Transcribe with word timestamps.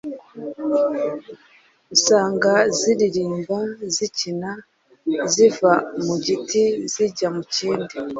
Usanga 1.95 2.51
ziririmba, 2.77 3.57
zikina, 3.95 4.51
ziva 5.33 5.71
mu 6.05 6.15
giti 6.25 6.61
zijya 6.91 7.27
mu 7.35 7.43
kindi. 7.53 7.93